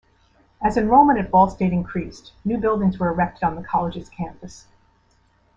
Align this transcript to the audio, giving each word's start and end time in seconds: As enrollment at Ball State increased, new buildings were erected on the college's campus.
As 0.63 0.77
enrollment 0.77 1.19
at 1.19 1.29
Ball 1.29 1.47
State 1.51 1.71
increased, 1.71 2.31
new 2.43 2.57
buildings 2.57 2.97
were 2.97 3.09
erected 3.09 3.43
on 3.43 3.55
the 3.55 3.61
college's 3.61 4.09
campus. 4.09 4.65